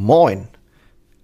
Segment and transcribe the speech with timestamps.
[0.00, 0.46] Moin.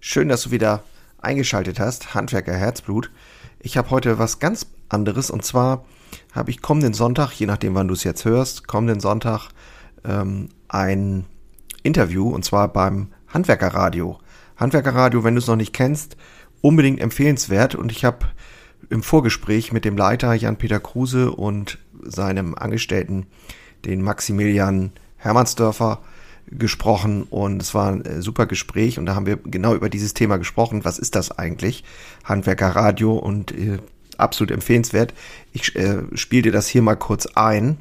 [0.01, 0.83] Schön, dass du wieder
[1.21, 3.09] eingeschaltet hast, Handwerker Herzblut.
[3.57, 5.85] Ich habe heute was ganz anderes und zwar
[6.33, 9.47] habe ich kommenden Sonntag, je nachdem wann du es jetzt hörst, kommenden Sonntag
[10.03, 11.25] ähm, ein
[11.83, 14.19] Interview und zwar beim Handwerkerradio.
[14.57, 16.17] Handwerkerradio, wenn du es noch nicht kennst,
[16.59, 18.25] unbedingt empfehlenswert und ich habe
[18.89, 23.27] im Vorgespräch mit dem Leiter Jan-Peter Kruse und seinem Angestellten,
[23.85, 26.01] den Maximilian Hermannsdörfer,
[26.47, 30.13] gesprochen und es war ein äh, super Gespräch und da haben wir genau über dieses
[30.13, 30.85] Thema gesprochen.
[30.85, 31.83] Was ist das eigentlich?
[32.23, 33.79] Handwerkerradio und äh,
[34.17, 35.13] absolut empfehlenswert.
[35.53, 37.77] Ich äh, spiele dir das hier mal kurz ein.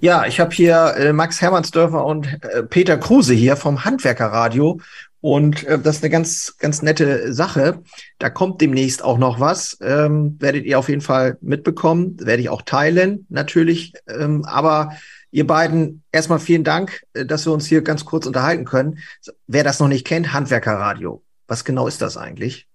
[0.00, 4.80] Ja, ich habe hier äh, Max Hermannsdörfer und äh, Peter Kruse hier vom Handwerkerradio
[5.24, 7.80] und äh, das ist eine ganz, ganz nette Sache.
[8.18, 9.78] Da kommt demnächst auch noch was.
[9.80, 12.18] Ähm, werdet ihr auf jeden Fall mitbekommen.
[12.20, 13.94] Werde ich auch teilen, natürlich.
[14.06, 14.92] Ähm, aber
[15.34, 19.00] ihr beiden, erstmal vielen Dank, äh, dass wir uns hier ganz kurz unterhalten können.
[19.48, 21.22] Wer das noch nicht kennt, Handwerkerradio.
[21.48, 22.68] Was genau ist das eigentlich?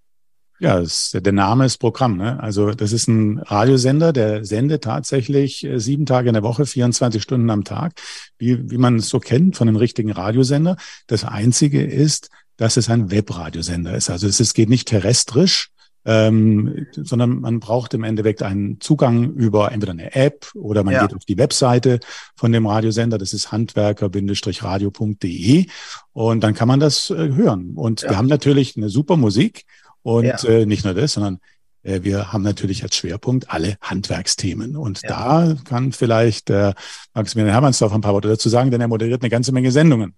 [0.60, 2.18] Ja, das, der Name ist Programm.
[2.18, 2.38] Ne?
[2.44, 7.24] Also das ist ein Radiosender, der sendet tatsächlich äh, sieben Tage in der Woche, 24
[7.24, 7.94] Stunden am Tag,
[8.38, 10.76] wie, wie man es so kennt von einem richtigen Radiosender.
[11.08, 14.10] Das Einzige ist, dass es ein Webradiosender ist.
[14.10, 15.72] Also es, es geht nicht terrestrisch,
[16.06, 21.06] ähm, sondern man braucht im Endeffekt einen Zugang über entweder eine App oder man ja.
[21.06, 22.00] geht auf die Webseite
[22.36, 23.18] von dem Radiosender.
[23.18, 25.66] Das ist handwerker-radio.de
[26.14, 27.74] und dann kann man das äh, hören.
[27.76, 28.12] Und ja.
[28.12, 29.66] wir haben natürlich eine super Musik
[30.02, 30.44] und ja.
[30.46, 31.40] äh, nicht nur das, sondern
[31.84, 34.76] äh, wir haben natürlich als Schwerpunkt alle Handwerksthemen.
[34.76, 35.10] Und ja.
[35.10, 36.74] da kann vielleicht äh,
[37.14, 40.14] Maximilian Hermannsdorf ein paar Worte dazu sagen, denn er moderiert eine ganze Menge Sendungen.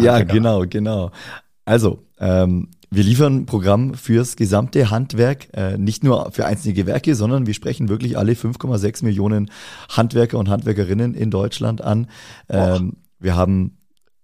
[0.00, 1.10] Ja, genau, genau.
[1.64, 7.14] Also, ähm, wir liefern ein Programm fürs gesamte Handwerk, äh, nicht nur für einzelne Gewerke,
[7.14, 9.50] sondern wir sprechen wirklich alle 5,6 Millionen
[9.90, 12.06] Handwerker und Handwerkerinnen in Deutschland an.
[12.48, 13.78] Ähm, wir haben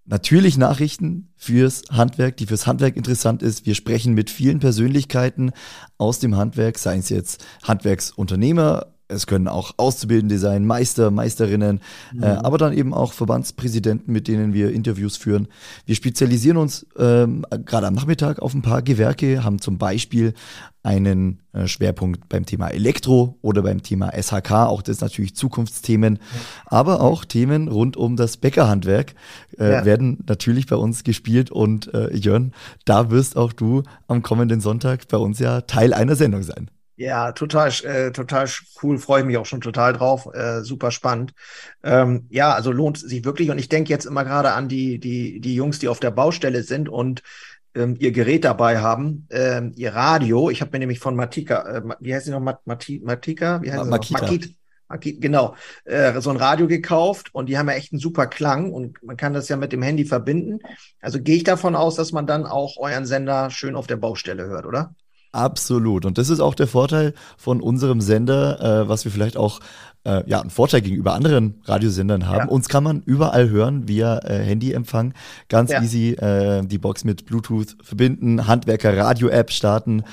[0.06, 3.67] natürlich Nachrichten fürs Handwerk, die fürs Handwerk interessant ist.
[3.67, 5.53] Wir sprechen mit vielen Persönlichkeiten
[5.99, 11.81] aus dem Handwerk, seien es jetzt Handwerksunternehmer, es können auch Auszubildende sein, Meister, Meisterinnen,
[12.12, 12.22] mhm.
[12.22, 15.48] äh, aber dann eben auch Verbandspräsidenten, mit denen wir Interviews führen.
[15.84, 20.34] Wir spezialisieren uns ähm, gerade am Nachmittag auf ein paar Gewerke, haben zum Beispiel
[20.82, 26.41] einen äh, Schwerpunkt beim Thema Elektro oder beim Thema SHK, auch das natürlich Zukunftsthemen, ja.
[26.66, 29.14] aber auch Themen rund um das Bäckerhandwerk
[29.59, 29.84] äh, ja.
[29.84, 32.53] werden natürlich bei uns gespielt und äh, Jörn,
[32.84, 36.69] da wirst auch du am kommenden Sonntag bei uns ja Teil einer Sendung sein.
[36.97, 38.49] Ja, total, äh, total
[38.82, 41.34] cool, freue ich mich auch schon total drauf, äh, super spannend.
[41.82, 45.41] Ähm, ja, also lohnt sich wirklich und ich denke jetzt immer gerade an die, die,
[45.41, 47.22] die Jungs, die auf der Baustelle sind und
[47.75, 50.50] ähm, ihr Gerät dabei haben, ähm, ihr Radio.
[50.50, 53.61] Ich habe mir nämlich von Matika, äh, wie heißt sie noch, Mat Mati Matika?
[53.62, 54.21] Wie heißt Ma Makita.
[54.21, 54.49] Makita.
[54.87, 58.72] Makita, genau, äh, so ein Radio gekauft und die haben ja echt einen super Klang
[58.72, 60.61] und man kann das ja mit dem Handy verbinden.
[61.00, 64.44] Also gehe ich davon aus, dass man dann auch euren Sender schön auf der Baustelle
[64.44, 64.94] hört, oder?
[65.34, 66.05] Absolut.
[66.06, 69.61] Und das ist auch der Vorteil von unserem Sender, äh, was wir vielleicht auch
[70.05, 72.47] äh, ja, einen Vorteil gegenüber anderen Radiosendern haben.
[72.47, 72.49] Ja.
[72.49, 75.15] Uns kann man überall hören via äh, Handyempfang.
[75.49, 75.83] Ganz ja.
[75.83, 80.05] easy äh, die Box mit Bluetooth verbinden, Handwerker Radio-App starten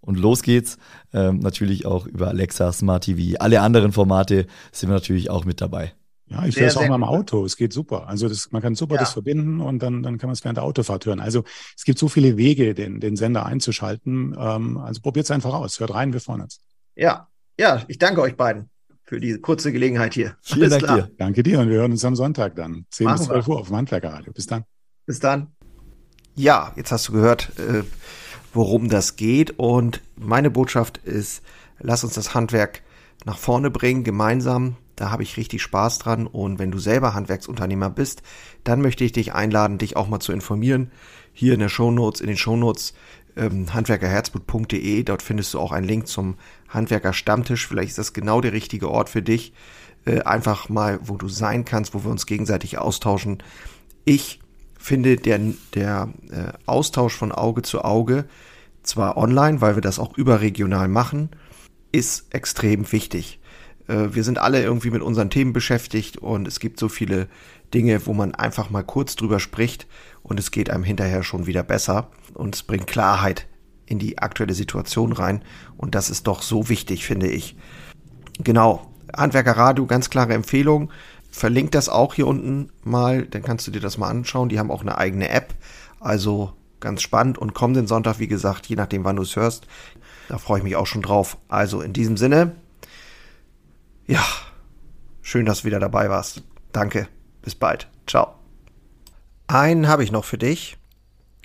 [0.00, 0.78] und los geht's.
[1.12, 5.60] Ähm, natürlich auch über Alexa, Smart TV, alle anderen Formate sind wir natürlich auch mit
[5.60, 5.92] dabei.
[6.30, 7.44] Ja, ich höre es auch mal im Auto.
[7.44, 8.06] Es geht super.
[8.08, 9.00] Also das, man kann super ja.
[9.00, 11.18] das verbinden und dann, dann kann man es während der Autofahrt hören.
[11.18, 11.42] Also
[11.76, 14.36] es gibt so viele Wege, den, den Sender einzuschalten.
[14.38, 15.80] Ähm, also probiert es einfach aus.
[15.80, 16.60] Hört rein, wir freuen uns.
[16.94, 18.70] Ja, ja, ich danke euch beiden
[19.02, 20.36] für die kurze Gelegenheit hier.
[20.40, 20.96] Vielen Dank klar.
[20.98, 21.10] dir.
[21.18, 22.86] Danke dir und wir hören uns am Sonntag dann.
[22.90, 23.52] 10 Machen bis 12 wir.
[23.52, 24.32] Uhr auf dem Handwerkerradio.
[24.32, 24.64] Bis dann.
[25.06, 25.48] Bis dann.
[26.36, 27.82] Ja, jetzt hast du gehört, äh,
[28.54, 29.58] worum das geht.
[29.58, 31.42] Und meine Botschaft ist,
[31.80, 32.82] lass uns das Handwerk
[33.24, 34.76] nach vorne bringen, gemeinsam.
[35.00, 36.26] Da habe ich richtig Spaß dran.
[36.26, 38.22] Und wenn du selber Handwerksunternehmer bist,
[38.64, 40.90] dann möchte ich dich einladen, dich auch mal zu informieren.
[41.32, 42.92] Hier in der Shownotes, in den Shownotes
[43.34, 45.02] ähm, handwerkerherzblut.de.
[45.04, 46.34] Dort findest du auch einen Link zum
[46.68, 47.66] Handwerker Stammtisch.
[47.66, 49.54] Vielleicht ist das genau der richtige Ort für dich.
[50.04, 53.42] Äh, einfach mal, wo du sein kannst, wo wir uns gegenseitig austauschen.
[54.04, 54.40] Ich
[54.78, 55.40] finde der,
[55.74, 58.26] der äh, Austausch von Auge zu Auge
[58.82, 61.30] zwar online, weil wir das auch überregional machen,
[61.90, 63.39] ist extrem wichtig.
[63.90, 67.28] Äh, wir sind alle irgendwie mit unseren Themen beschäftigt und es gibt so viele
[67.74, 69.86] Dinge, wo man einfach mal kurz drüber spricht
[70.22, 73.46] und es geht einem hinterher schon wieder besser und es bringt Klarheit
[73.86, 75.42] in die aktuelle Situation rein
[75.76, 77.56] und das ist doch so wichtig, finde ich.
[78.38, 80.90] Genau, Handwerker Radio, ganz klare Empfehlung.
[81.32, 84.48] Verlinkt das auch hier unten mal, dann kannst du dir das mal anschauen.
[84.48, 85.54] Die haben auch eine eigene App,
[86.00, 89.66] also ganz spannend und kommenden Sonntag, wie gesagt, je nachdem, wann du es hörst,
[90.28, 91.36] da freue ich mich auch schon drauf.
[91.48, 92.52] Also in diesem Sinne,
[94.10, 94.24] ja,
[95.22, 96.42] schön, dass du wieder dabei warst.
[96.72, 97.06] Danke.
[97.42, 97.88] Bis bald.
[98.06, 98.34] Ciao.
[99.46, 100.76] Einen habe ich noch für dich.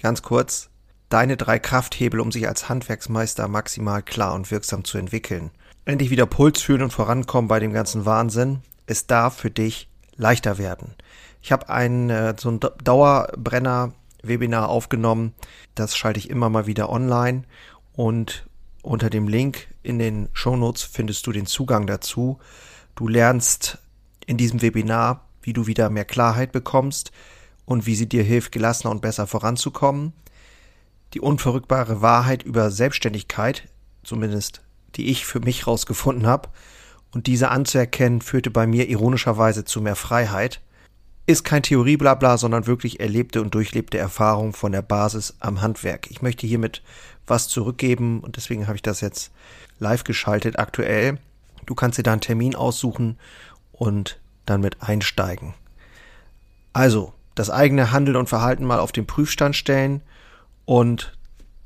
[0.01, 0.69] ganz kurz,
[1.09, 5.51] deine drei Krafthebel, um sich als Handwerksmeister maximal klar und wirksam zu entwickeln.
[5.85, 8.62] Endlich wieder Puls fühlen und vorankommen bei dem ganzen Wahnsinn.
[8.88, 10.95] Es darf für dich leichter werden.
[11.41, 15.33] Ich habe ein äh, so ein Dauerbrenner-Webinar aufgenommen.
[15.75, 17.44] Das schalte ich immer mal wieder online
[17.94, 18.47] und
[18.85, 22.39] unter dem Link in den Shownotes findest du den Zugang dazu.
[22.95, 23.79] Du lernst
[24.25, 27.11] in diesem Webinar, wie du wieder mehr Klarheit bekommst
[27.65, 30.13] und wie sie dir hilft, gelassener und besser voranzukommen.
[31.13, 33.67] Die unverrückbare Wahrheit über Selbstständigkeit,
[34.03, 34.61] zumindest
[34.95, 36.49] die ich für mich rausgefunden habe,
[37.11, 40.61] und diese anzuerkennen, führte bei mir ironischerweise zu mehr Freiheit.
[41.27, 46.11] Ist kein Theorieblabla, sondern wirklich erlebte und durchlebte Erfahrung von der Basis am Handwerk.
[46.11, 46.83] Ich möchte hiermit
[47.27, 49.31] was zurückgeben und deswegen habe ich das jetzt
[49.80, 51.18] live geschaltet aktuell.
[51.66, 53.18] Du kannst dir da einen Termin aussuchen
[53.72, 55.54] und dann mit einsteigen.
[56.74, 60.01] Also, das eigene Handeln und Verhalten mal auf den Prüfstand stellen
[60.66, 61.18] und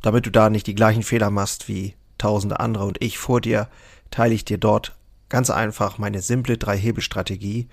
[0.01, 3.67] damit du da nicht die gleichen Fehler machst wie tausende andere und ich vor dir,
[4.11, 4.95] teile ich dir dort
[5.29, 7.67] ganz einfach meine simple Drei-Hebel-Strategie,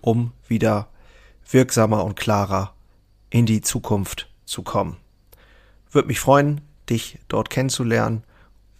[0.00, 0.88] um wieder
[1.50, 2.74] wirksamer und klarer
[3.30, 4.96] in die Zukunft zu kommen.
[5.90, 8.24] Würde mich freuen, dich dort kennenzulernen.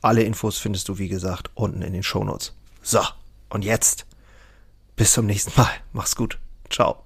[0.00, 2.54] Alle Infos findest du, wie gesagt, unten in den Shownotes.
[2.82, 3.00] So,
[3.48, 4.06] und jetzt
[4.96, 5.70] bis zum nächsten Mal.
[5.92, 6.38] Mach's gut.
[6.70, 7.02] Ciao.